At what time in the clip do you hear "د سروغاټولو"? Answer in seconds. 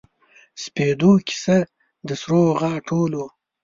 2.07-3.23